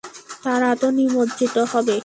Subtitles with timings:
[0.43, 1.97] তারা তো নিমজ্জিত হবে।